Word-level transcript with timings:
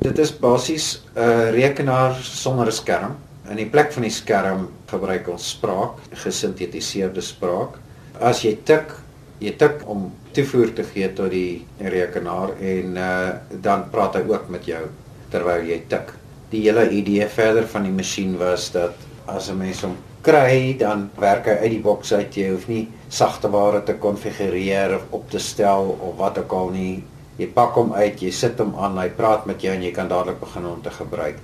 Dit 0.00 0.16
is 0.18 0.30
basies 0.32 1.02
'n 1.12 1.20
uh, 1.20 1.50
rekenaar 1.52 2.14
sonder 2.22 2.66
'n 2.66 2.72
skerm. 2.72 3.16
In 3.50 3.56
die 3.56 3.68
plek 3.68 3.92
van 3.92 4.02
die 4.02 4.10
skerm 4.10 4.68
gebruik 4.88 5.28
ons 5.28 5.50
spraak, 5.50 5.98
gesintetiseerde 6.22 7.20
spraak. 7.20 7.76
As 8.20 8.40
jy 8.40 8.54
tik, 8.64 8.94
jy 9.40 9.52
tik 9.60 9.84
om 9.84 10.12
toevoer 10.32 10.72
te 10.72 10.86
gee 10.92 11.12
tot 11.12 11.30
die 11.30 11.66
rekenaar 11.78 12.56
en 12.60 12.96
uh, 12.96 13.28
dan 13.60 13.90
praat 13.90 14.16
hy 14.16 14.24
ook 14.32 14.48
met 14.48 14.64
jou 14.64 14.80
terwyl 15.28 15.68
jy 15.68 15.82
tik. 15.88 16.16
Die 16.50 16.64
hele 16.64 16.88
idee 16.88 17.28
verder 17.28 17.68
van 17.68 17.84
die 17.84 17.92
masjien 17.92 18.38
was 18.38 18.70
dat 18.72 18.96
as 19.26 19.50
'n 19.50 19.58
mens 19.58 19.84
hom 19.84 19.96
kry, 20.22 20.76
dan 20.78 21.10
werk 21.18 21.44
hy 21.44 21.60
uit 21.60 21.70
die 21.70 21.84
boks 21.84 22.12
uit. 22.12 22.36
Jy 22.36 22.50
hoef 22.50 22.68
nie 22.68 22.88
sagte 23.08 23.52
ware 23.52 23.84
te 23.84 23.94
konfigureer 23.94 24.96
of 24.96 25.02
op 25.10 25.30
te 25.30 25.38
stel 25.38 25.96
of 26.00 26.16
wat 26.16 26.38
ook 26.38 26.52
al 26.52 26.68
nie. 26.70 27.02
Jy 27.40 27.48
pak 27.56 27.76
hom 27.78 27.94
uit, 27.96 28.20
jy 28.20 28.30
sit 28.36 28.58
hom 28.60 28.74
aan, 28.76 28.98
hy 29.00 29.08
praat 29.16 29.46
met 29.48 29.62
jou 29.64 29.72
en 29.72 29.82
jy 29.82 29.92
kan 29.96 30.10
dadelik 30.10 30.40
begin 30.42 30.66
om 30.68 30.82
te 30.84 30.92
gebruik. 30.92 31.38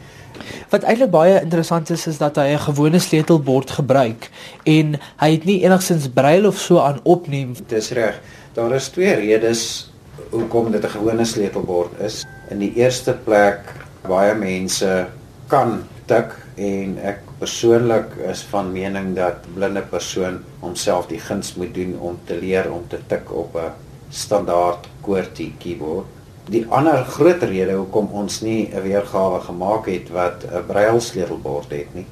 Wat 0.68 0.84
eintlik 0.84 1.10
baie 1.14 1.38
interessant 1.40 1.90
is 1.94 2.06
is 2.10 2.18
dat 2.20 2.36
hy 2.36 2.52
'n 2.52 2.66
gewone 2.68 2.98
sleutelbord 3.00 3.70
gebruik 3.78 4.28
en 4.64 4.98
hy 5.22 5.30
het 5.32 5.44
nie 5.44 5.64
enigsins 5.64 6.08
braille 6.12 6.48
of 6.48 6.58
so 6.58 6.78
aan 6.78 7.00
opneem. 7.02 7.56
Dis 7.68 7.90
reg. 7.90 8.20
Daar 8.54 8.72
is 8.72 8.88
twee 8.88 9.14
redes 9.14 9.90
hoekom 10.30 10.72
dit 10.72 10.84
'n 10.84 10.96
gewone 10.98 11.24
sleutelbord 11.24 12.00
is. 12.00 12.24
In 12.50 12.58
die 12.58 12.74
eerste 12.76 13.16
plek 13.24 13.60
baie 14.02 14.34
mense 14.34 15.06
kan 15.48 15.84
tik 16.06 16.36
en 16.56 16.98
ek 16.98 17.20
persoonlik 17.38 18.16
is 18.30 18.42
van 18.50 18.72
mening 18.72 19.14
dat 19.16 19.44
blinde 19.54 19.82
persoon 19.82 20.38
homself 20.60 21.06
die 21.06 21.20
guns 21.20 21.54
moet 21.54 21.74
doen 21.74 21.98
om 22.00 22.18
te 22.24 22.38
leer 22.40 22.72
om 22.72 22.84
te 22.88 22.98
tik 23.08 23.32
op 23.32 23.56
'n 23.56 23.85
standaard 24.10 24.88
QWERTY 25.02 25.52
keyboard. 25.58 26.06
Die 26.48 26.64
ander 26.70 27.04
groot 27.04 27.42
rede 27.42 27.74
hoekom 27.74 28.08
ons 28.12 28.40
nie 28.40 28.70
'n 28.72 28.82
weergawe 28.82 29.40
gemaak 29.40 29.86
het 29.86 30.10
wat 30.10 30.44
'n 30.44 30.66
braille 30.66 31.00
sleutelbord 31.00 31.70
het 31.70 31.94
nie, 31.94 32.06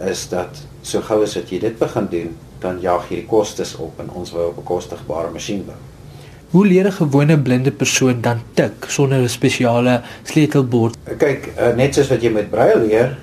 is 0.00 0.28
dat 0.28 0.66
so 0.82 1.00
gou 1.00 1.22
as 1.22 1.34
wat 1.34 1.50
jy 1.50 1.58
dit 1.58 1.78
begin 1.78 2.06
doen, 2.10 2.36
dan 2.60 2.80
jaag 2.80 3.08
jy 3.08 3.16
die 3.16 3.26
kostes 3.26 3.76
op 3.76 4.00
en 4.00 4.10
ons 4.10 4.30
wou 4.30 4.50
'n 4.50 4.54
bekostigbare 4.54 5.30
masjien 5.30 5.64
bou. 5.64 5.76
Hoe 6.50 6.66
leer 6.66 6.86
'n 6.86 6.92
gewone 6.92 7.38
blinde 7.38 7.70
persoon 7.70 8.20
dan 8.20 8.40
tik 8.54 8.72
sonder 8.88 9.18
'n 9.18 9.28
spesiale 9.28 10.02
sleutelbord? 10.22 10.96
Kyk, 11.18 11.46
eh, 11.56 11.74
net 11.74 11.94
soos 11.94 12.08
wat 12.08 12.22
jy 12.22 12.30
met 12.30 12.50
braille 12.50 12.86
leer, 12.86 13.18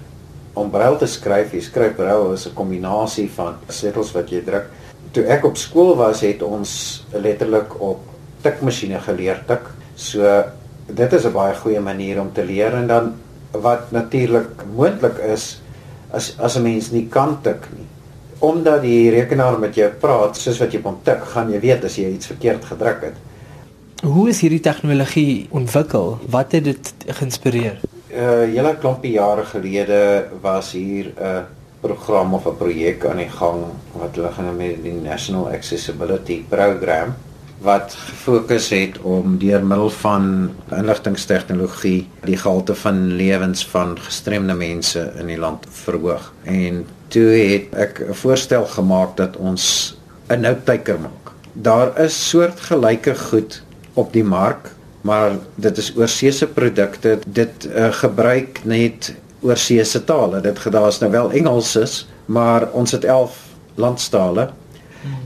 om 0.54 0.70
braille 0.70 0.98
te 0.98 1.08
skryf, 1.08 1.54
jy 1.54 1.62
skryf 1.62 1.96
braille 1.96 2.34
is 2.34 2.48
'n 2.48 2.54
kombinasie 2.54 3.30
van 3.36 3.56
sleutels 3.68 4.12
wat 4.12 4.30
jy 4.30 4.42
druk. 4.42 4.66
Toe 5.12 5.24
ek 5.26 5.46
op 5.46 5.58
skool 5.58 5.96
was, 5.98 6.22
het 6.22 6.44
ons 6.46 7.04
letterlik 7.14 7.74
op 7.82 8.04
tikmasjiene 8.44 9.00
geleer 9.00 9.42
tik. 9.48 9.66
So 9.96 10.44
dit 10.86 11.14
is 11.14 11.26
'n 11.26 11.34
baie 11.34 11.56
goeie 11.56 11.80
manier 11.80 12.22
om 12.22 12.32
te 12.34 12.46
leer 12.46 12.74
en 12.74 12.88
dan 12.88 13.14
wat 13.52 13.92
natuurlik 13.92 14.64
moontlik 14.76 15.18
is 15.18 15.62
as 16.12 16.36
as 16.40 16.56
'n 16.58 16.64
mens 16.64 16.92
nie 16.92 17.08
kan 17.08 17.42
tik 17.42 17.68
nie. 17.78 17.88
Omdat 18.40 18.82
die 18.82 19.10
rekenaar 19.10 19.60
met 19.60 19.76
jou 19.76 19.90
praat 19.90 20.38
soos 20.38 20.60
wat 20.60 20.72
jy 20.72 20.80
op 20.80 20.86
hom 20.86 21.00
tik, 21.04 21.24
gaan 21.24 21.52
jy 21.52 21.60
weet 21.60 21.84
as 21.84 21.96
jy 21.96 22.14
iets 22.14 22.28
verkeerd 22.28 22.66
gedruk 22.66 23.02
het. 23.02 23.16
Hoe 24.04 24.30
is 24.30 24.42
hierdie 24.42 24.60
tegnologie 24.60 25.48
ontwikkel? 25.50 26.18
Wat 26.30 26.52
het 26.52 26.64
dit 26.64 26.94
geïnspireer? 27.08 27.80
uh 28.10 28.42
hele 28.50 28.74
klompie 28.82 29.12
jare 29.12 29.46
gelede 29.46 30.26
was 30.42 30.72
hier 30.72 31.14
'n 31.16 31.46
program 31.80 32.34
of 32.34 32.46
'n 32.46 32.58
projek 32.58 33.06
aan 33.06 33.18
die 33.18 33.30
gang 33.30 33.66
wat 33.94 34.16
hulle 34.16 34.32
genoem 34.32 34.60
het 34.60 34.84
die 34.84 34.94
National 34.94 35.50
Accessibility 35.50 36.44
Program 36.50 37.16
wat 37.60 37.94
gefokus 37.94 38.70
het 38.70 39.00
om 39.02 39.38
deur 39.38 39.64
middel 39.64 39.90
van 39.90 40.52
inligtingstegnologie 40.72 42.08
die 42.24 42.38
gehalte 42.38 42.76
van 42.76 43.16
lewens 43.20 43.66
van 43.68 44.00
gestremde 44.00 44.54
mense 44.54 45.12
in 45.20 45.28
die 45.28 45.38
land 45.38 45.66
verhoog. 45.70 46.34
En 46.44 46.86
toe 47.08 47.30
het 47.36 47.74
ek 47.76 48.00
'n 48.00 48.14
voorstel 48.14 48.66
gemaak 48.66 49.18
dat 49.18 49.38
ons 49.38 49.96
'n 50.28 50.40
nouteiker 50.40 51.00
maak. 51.00 51.32
Daar 51.54 52.00
is 52.00 52.30
soortgelyke 52.30 53.16
goed 53.16 53.62
op 53.94 54.14
die 54.14 54.24
mark 54.24 54.72
maar 55.02 55.32
dit 55.56 55.78
is 55.78 55.94
oorseese 55.96 56.48
produkte 56.48 57.20
dit 57.26 57.68
uh, 57.70 57.92
gebruik 58.02 58.60
net 58.64 59.14
oorseese 59.42 60.04
tale 60.04 60.42
dit 60.42 60.60
gedaas 60.60 61.00
nou 61.00 61.12
wel 61.12 61.32
Engels 61.32 61.76
is 61.76 62.08
maar 62.26 62.70
ons 62.72 62.92
het 62.92 63.06
11 63.06 63.38
landstale 63.76 64.50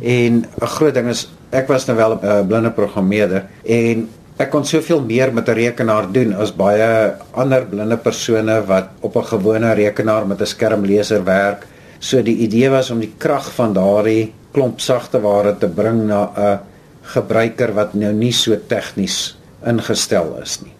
en 0.01 0.45
'n 0.61 0.73
groot 0.75 0.93
ding 0.93 1.07
is 1.09 1.29
ek 1.49 1.67
was 1.67 1.85
nou 1.85 1.97
wel 1.97 2.13
'n 2.15 2.25
uh, 2.25 2.41
blinde 2.47 2.71
programmeerder 2.71 3.45
en 3.63 4.09
ek 4.37 4.49
kon 4.49 4.65
soveel 4.65 5.01
meer 5.01 5.33
met 5.33 5.47
'n 5.47 5.53
rekenaar 5.53 6.11
doen 6.11 6.33
as 6.33 6.55
baie 6.55 7.13
ander 7.31 7.65
blinde 7.65 7.97
persone 7.97 8.65
wat 8.65 8.89
op 9.01 9.15
'n 9.15 9.25
gewone 9.33 9.73
rekenaar 9.73 10.27
met 10.27 10.41
'n 10.41 10.45
skermleser 10.45 11.23
werk 11.23 11.67
so 11.99 12.21
die 12.21 12.37
idee 12.37 12.69
was 12.69 12.89
om 12.91 12.99
die 12.99 13.13
krag 13.17 13.53
van 13.55 13.73
daardie 13.73 14.33
klomp 14.51 14.79
sagte 14.79 15.21
ware 15.21 15.57
te 15.57 15.67
bring 15.67 16.07
na 16.07 16.31
'n 16.35 16.59
gebruiker 17.03 17.73
wat 17.73 17.93
nou 17.93 18.13
nie 18.13 18.31
so 18.31 18.55
tegnies 18.67 19.35
ingestel 19.65 20.37
is 20.41 20.61
nie. 20.61 20.73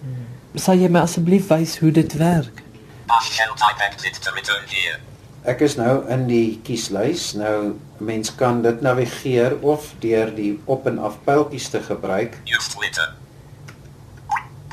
Sal 0.56 0.76
jy 0.76 0.90
my 0.90 1.00
asseblief 1.00 1.48
wys 1.48 1.80
hoe 1.80 1.92
dit 1.92 2.14
werk? 2.14 2.64
Ek 5.44 5.60
is 5.60 5.76
nou 5.76 6.06
in 6.08 6.24
die 6.30 6.60
kieslys. 6.64 7.34
Nou 7.36 7.76
mens 8.04 8.32
kan 8.40 8.62
dit 8.64 8.82
navigeer 8.82 9.58
of 9.60 9.90
deur 10.00 10.32
die 10.36 10.54
op 10.66 10.88
en 10.88 11.00
af 11.04 11.18
pyltjies 11.26 11.68
te 11.70 11.82
gebruik. 11.84 12.38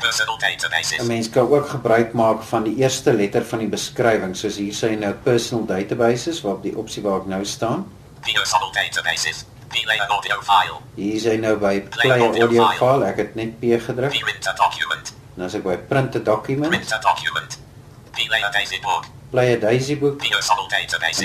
Personal 0.01 0.37
databases. 0.39 1.05
Mens 1.07 1.29
kan 1.29 1.49
ook 1.51 1.67
gebruik 1.69 2.13
maak 2.17 2.41
van 2.49 2.63
die 2.63 2.75
eerste 2.79 3.13
letter 3.13 3.45
van 3.45 3.59
die 3.59 3.67
beskrywing, 3.69 4.33
soos 4.35 4.57
hier 4.57 4.73
sê 4.73 4.95
nou 4.97 5.11
personal 5.13 5.67
databases 5.69 6.41
waarop 6.41 6.63
die 6.63 6.73
opsie 6.77 7.03
waar 7.05 7.21
ek 7.21 7.27
nou 7.29 7.43
staan. 7.45 7.85
Personal 8.25 8.71
databases. 8.73 9.45
Play 9.71 9.99
audio 10.07 10.41
file. 10.43 10.79
Hier 10.95 11.15
is 11.15 11.25
hy 11.29 11.37
nou 11.39 11.53
by 11.59 11.77
play 11.93 12.09
audio, 12.17 12.47
audio 12.47 12.63
file. 12.65 12.79
file. 12.79 13.11
Ek 13.11 13.21
het 13.21 13.35
net 13.39 13.59
P 13.61 13.77
gedruk. 13.85 14.15
Print 14.17 14.47
a 14.47 14.55
document. 14.59 15.13
Nou 15.35 15.47
as 15.47 15.59
ek 15.59 15.67
by 15.67 15.77
print 15.91 16.17
a 16.19 16.23
document. 16.31 16.73
Print 16.73 16.95
a 16.97 16.99
document. 17.05 17.59
Play 18.27 18.43
a 18.43 18.51
daisy 18.51 18.79
book. 18.81 19.05
Play 19.31 19.53
a 19.53 19.59
daisy 19.59 19.97
book. 19.97 20.21
En 20.21 20.29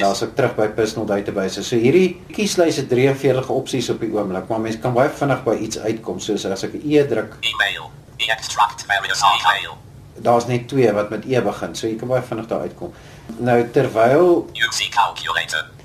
dan 0.00 0.10
as 0.10 0.22
ek 0.22 0.34
terug 0.34 0.54
by 0.56 0.68
personal 0.68 1.06
database. 1.06 1.62
So 1.66 1.76
hierdie 1.76 2.20
kieslys 2.32 2.76
het 2.82 2.88
43 2.88 3.48
opsies 3.50 3.90
op 3.90 4.00
die 4.00 4.12
oomblik, 4.14 4.48
maar 4.48 4.60
mens 4.60 4.78
kan 4.80 4.94
baie 4.94 5.10
vinnig 5.10 5.42
by 5.44 5.56
iets 5.66 5.78
uitkom 5.78 6.20
soos 6.20 6.46
as 6.46 6.64
ek 6.64 6.74
'n 6.74 6.82
E 6.84 7.06
druk. 7.06 7.36
Email. 7.40 7.90
Extract 8.16 8.86
various 8.86 9.22
email. 9.22 9.78
Daar's 10.14 10.46
net 10.46 10.68
twee 10.68 10.92
wat 10.92 11.10
met 11.10 11.24
E 11.24 11.40
begin, 11.40 11.74
so 11.74 11.86
jy 11.86 11.96
kan 11.96 12.08
baie 12.08 12.22
vinnig 12.22 12.46
daar 12.46 12.60
uitkom. 12.60 12.92
Nou 13.38 13.70
terwyl 13.70 14.50
use 14.54 14.88
calculator 14.90 15.76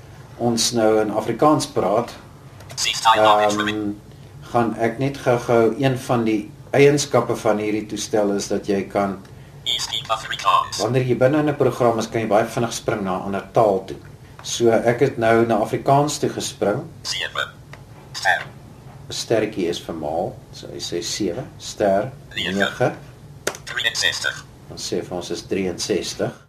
ons 0.42 0.70
nou 0.76 1.00
in 1.02 1.12
Afrikaans 1.14 1.68
praat, 1.74 2.12
um, 3.18 4.00
gaan 4.52 4.72
ek 4.82 4.98
net 4.98 5.20
gou-gou 5.22 5.74
een 5.80 5.98
van 6.06 6.24
die 6.26 6.40
eienskappe 6.72 7.36
van 7.36 7.60
hierdie 7.62 7.84
toestel 7.86 8.34
is 8.36 8.48
dat 8.48 8.66
jy 8.66 8.82
kan 8.90 9.18
Wanneer 10.82 11.06
jy 11.06 11.16
binne 11.16 11.38
in 11.38 11.48
'n 11.48 11.56
program 11.56 11.98
is, 11.98 12.08
kan 12.08 12.20
jy 12.20 12.28
baie 12.28 12.44
vinnig 12.44 12.72
spring 12.72 13.02
na 13.04 13.16
'n 13.18 13.22
ander 13.22 13.46
taal 13.52 13.84
toe. 13.86 13.96
So 14.42 14.70
ek 14.70 15.00
het 15.00 15.18
nou 15.18 15.46
na 15.46 15.56
Afrikaans 15.62 16.18
toe 16.18 16.30
gespring. 16.30 16.82
7 17.02 17.48
ster. 18.12 18.42
'n 19.08 19.12
Sterretjie 19.12 19.68
is 19.68 19.80
vir 19.80 19.94
maal, 19.94 20.36
so 20.52 20.66
hy 20.66 20.80
sê 20.80 21.02
7 21.02 21.46
ster 21.58 22.10
9 22.34 22.96
63. 23.64 24.44
Ons 24.70 24.92
sê 24.92 25.02
vir 25.04 25.16
ons 25.16 25.30
is 25.30 25.42
63. 25.48 26.41